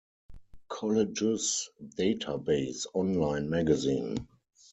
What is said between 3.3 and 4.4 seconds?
Magazine.